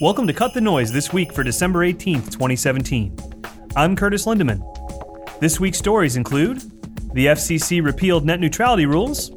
[0.00, 3.18] Welcome to Cut the Noise this week for December 18th, 2017.
[3.74, 4.62] I'm Curtis Lindemann.
[5.40, 6.60] This week's stories include
[7.14, 9.30] the FCC repealed net neutrality rules,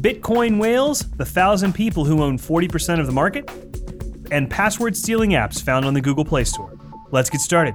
[0.00, 3.50] Bitcoin whales, the thousand people who own 40% of the market,
[4.30, 6.72] and password stealing apps found on the Google Play Store.
[7.10, 7.74] Let's get started.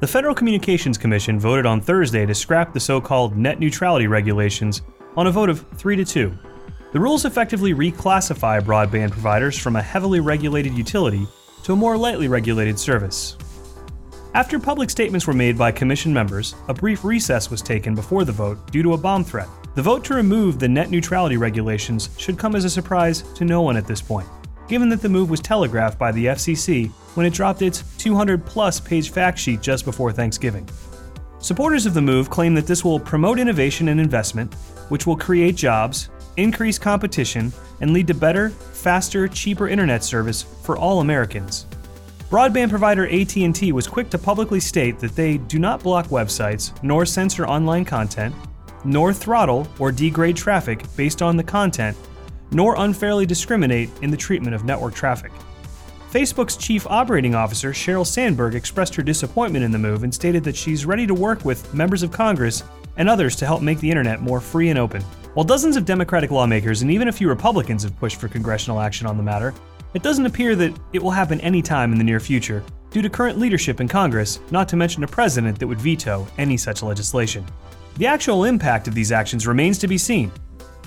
[0.00, 4.80] The Federal Communications Commission voted on Thursday to scrap the so called net neutrality regulations
[5.14, 6.38] on a vote of 3 to 2.
[6.92, 11.26] The rules effectively reclassify broadband providers from a heavily regulated utility
[11.64, 13.36] to a more lightly regulated service.
[14.34, 18.32] After public statements were made by Commission members, a brief recess was taken before the
[18.32, 19.48] vote due to a bomb threat.
[19.74, 23.62] The vote to remove the net neutrality regulations should come as a surprise to no
[23.62, 24.28] one at this point
[24.72, 28.80] given that the move was telegraphed by the FCC when it dropped its 200 plus
[28.80, 30.66] page fact sheet just before Thanksgiving.
[31.40, 34.54] Supporters of the move claim that this will promote innovation and investment,
[34.88, 40.76] which will create jobs, increase competition, and lead to better, faster, cheaper internet service for
[40.76, 41.66] all Americans.
[42.30, 47.04] Broadband provider AT&T was quick to publicly state that they do not block websites nor
[47.04, 48.34] censor online content,
[48.84, 51.96] nor throttle or degrade traffic based on the content
[52.52, 55.32] nor unfairly discriminate in the treatment of network traffic.
[56.10, 60.56] Facebook's chief operating officer, Sheryl Sandberg, expressed her disappointment in the move and stated that
[60.56, 62.62] she's ready to work with members of Congress
[62.98, 65.02] and others to help make the internet more free and open.
[65.34, 69.06] While dozens of Democratic lawmakers and even a few Republicans have pushed for congressional action
[69.06, 69.54] on the matter,
[69.94, 73.08] it doesn't appear that it will happen any time in the near future due to
[73.08, 77.46] current leadership in Congress, not to mention a president that would veto any such legislation.
[77.96, 80.30] The actual impact of these actions remains to be seen,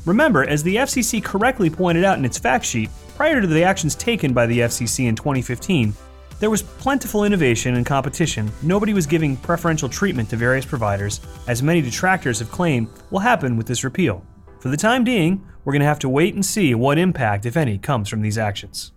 [0.06, 3.96] Remember, as the FCC correctly pointed out in its fact sheet, prior to the actions
[3.96, 5.94] taken by the FCC in 2015,
[6.40, 8.52] there was plentiful innovation and competition.
[8.62, 13.58] Nobody was giving preferential treatment to various providers, as many detractors have claimed will happen
[13.58, 14.24] with this repeal.
[14.66, 17.56] For the time being, we're going to have to wait and see what impact, if
[17.56, 18.94] any, comes from these actions.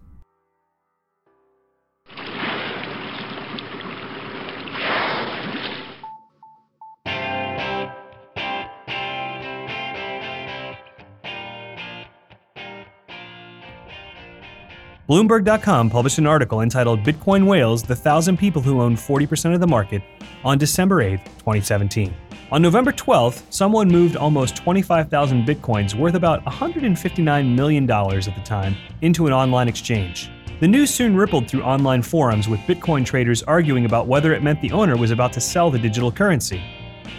[15.07, 19.67] Bloomberg.com published an article entitled Bitcoin Whales The Thousand People Who Own 40% of the
[19.67, 20.01] Market
[20.43, 22.15] on December 8, 2017.
[22.51, 28.75] On November 12th, someone moved almost 25,000 bitcoins worth about $159 million at the time
[29.03, 30.31] into an online exchange.
[30.61, 34.63] The news soon rippled through online forums with Bitcoin traders arguing about whether it meant
[34.63, 36.63] the owner was about to sell the digital currency.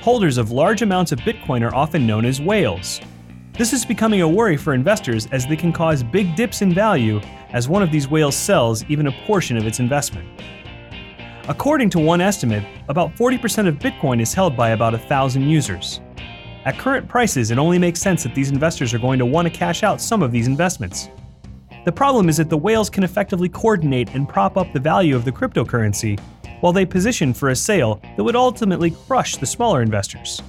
[0.01, 2.99] Holders of large amounts of Bitcoin are often known as whales.
[3.53, 7.21] This is becoming a worry for investors as they can cause big dips in value
[7.51, 10.27] as one of these whales sells even a portion of its investment.
[11.49, 15.99] According to one estimate, about 40% of Bitcoin is held by about 1,000 users.
[16.65, 19.51] At current prices, it only makes sense that these investors are going to want to
[19.51, 21.09] cash out some of these investments.
[21.85, 25.25] The problem is that the whales can effectively coordinate and prop up the value of
[25.25, 26.19] the cryptocurrency
[26.61, 30.43] while they position for a sale that would ultimately crush the smaller investors.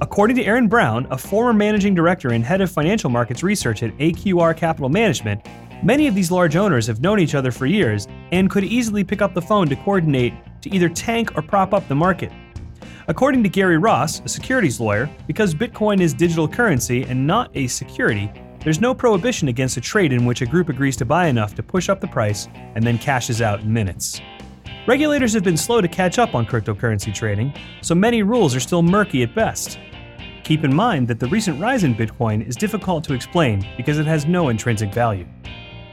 [0.00, 3.96] According to Aaron Brown, a former managing director and head of financial markets research at
[3.98, 5.46] AQR Capital Management,
[5.82, 9.20] Many of these large owners have known each other for years and could easily pick
[9.20, 12.32] up the phone to coordinate to either tank or prop up the market.
[13.06, 17.66] According to Gary Ross, a securities lawyer, because Bitcoin is digital currency and not a
[17.66, 21.54] security, there's no prohibition against a trade in which a group agrees to buy enough
[21.56, 24.22] to push up the price and then cashes out in minutes.
[24.86, 27.52] Regulators have been slow to catch up on cryptocurrency trading,
[27.82, 29.78] so many rules are still murky at best.
[30.44, 34.06] Keep in mind that the recent rise in Bitcoin is difficult to explain because it
[34.06, 35.26] has no intrinsic value.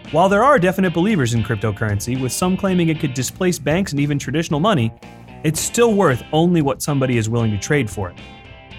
[0.10, 4.00] While there are definite believers in cryptocurrency, with some claiming it could displace banks and
[4.02, 4.92] even traditional money,
[5.44, 8.16] it's still worth only what somebody is willing to trade for it.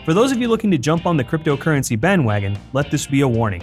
[0.05, 3.29] For those of you looking to jump on the cryptocurrency bandwagon, let this be a
[3.29, 3.63] warning.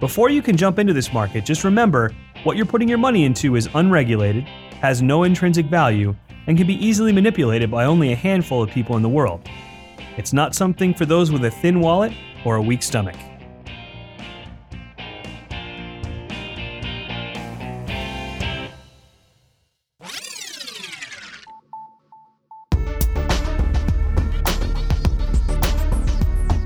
[0.00, 2.12] Before you can jump into this market, just remember
[2.42, 4.44] what you're putting your money into is unregulated,
[4.80, 6.14] has no intrinsic value,
[6.46, 9.46] and can be easily manipulated by only a handful of people in the world.
[10.16, 12.12] It's not something for those with a thin wallet
[12.44, 13.16] or a weak stomach.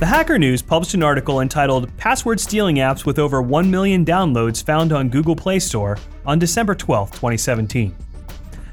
[0.04, 4.62] The Hacker News published an article entitled Password Stealing Apps with Over 1 Million Downloads
[4.64, 5.96] Found on Google Play Store
[6.26, 7.96] on December 12, 2017.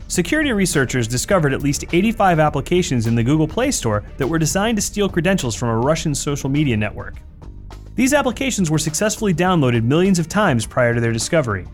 [0.10, 4.78] Security researchers discovered at least 85 applications in the Google Play Store that were designed
[4.78, 7.16] to steal credentials from a Russian social media network.
[7.96, 11.66] These applications were successfully downloaded millions of times prior to their discovery.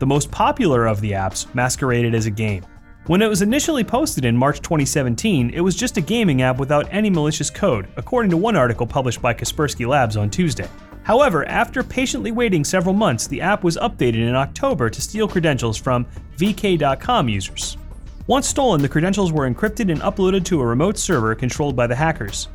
[0.00, 2.62] The most popular of the apps masqueraded as a game.
[3.08, 6.92] When it was initially posted in March 2017, it was just a gaming app without
[6.92, 10.68] any malicious code, according to one article published by Kaspersky Labs on Tuesday.
[11.04, 15.78] However, after patiently waiting several months, the app was updated in October to steal credentials
[15.78, 16.04] from
[16.36, 17.78] VK.com users.
[18.26, 21.96] Once stolen, the credentials were encrypted and uploaded to a remote server controlled by the
[21.96, 22.48] hackers.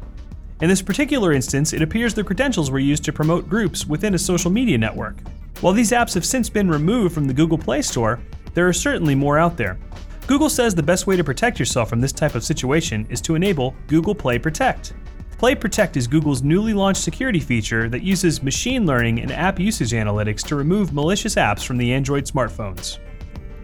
[0.61, 4.19] In this particular instance, it appears the credentials were used to promote groups within a
[4.19, 5.15] social media network.
[5.61, 8.19] While these apps have since been removed from the Google Play Store,
[8.53, 9.79] there are certainly more out there.
[10.25, 13.35] Google says the best way to protect yourself from this type of situation is to
[13.35, 14.93] enable Google Play Protect.
[15.37, 19.91] Play Protect is Google's newly launched security feature that uses machine learning and app usage
[19.91, 22.99] analytics to remove malicious apps from the Android smartphones.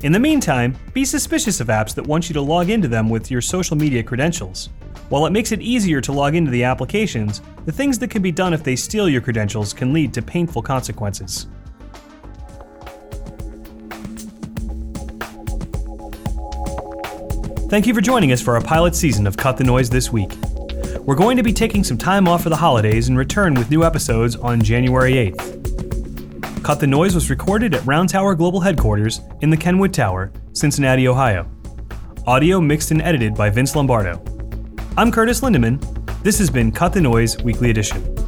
[0.03, 3.31] In the meantime, be suspicious of apps that want you to log into them with
[3.31, 4.69] your social media credentials.
[5.07, 8.33] While it makes it easier to log into the applications, the things that can be
[8.33, 11.47] done if they steal your credentials can lead to painful consequences.
[17.69, 20.33] Thank you for joining us for our pilot season of Cut the Noise this week.
[21.01, 23.83] We're going to be taking some time off for the holidays and return with new
[23.83, 26.63] episodes on January 8th.
[26.63, 31.07] Cut the Noise was recorded at Round Tower Global Headquarters in the Kenwood Tower, Cincinnati,
[31.07, 31.47] Ohio.
[32.25, 34.19] Audio mixed and edited by Vince Lombardo.
[34.97, 35.79] I'm Curtis Lindemann.
[36.23, 38.18] This has been Cut the Noise Weekly Edition.